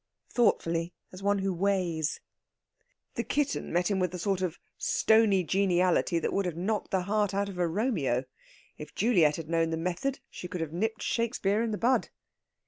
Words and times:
Thoughtfully, 0.31 0.95
as 1.11 1.21
one 1.21 1.37
who 1.37 1.53
weighs. 1.53 2.21
"The 3.13 3.23
kitten 3.23 3.71
met 3.71 3.91
him 3.91 3.99
with 3.99 4.11
a 4.15 4.17
sort 4.17 4.41
of 4.41 4.57
stony 4.75 5.43
geniality 5.43 6.17
that 6.17 6.33
would 6.33 6.45
have 6.45 6.57
knocked 6.57 6.89
the 6.89 7.01
heart 7.03 7.35
out 7.35 7.49
of 7.49 7.59
a 7.59 7.67
Romeo. 7.67 8.25
If 8.79 8.95
Juliet 8.95 9.35
had 9.35 9.47
known 9.47 9.69
the 9.69 9.77
method, 9.77 10.19
she 10.31 10.47
could 10.47 10.61
have 10.61 10.73
nipped 10.73 11.03
Shakespeare 11.03 11.61
in 11.61 11.69
the 11.69 11.77
bud." 11.77 12.09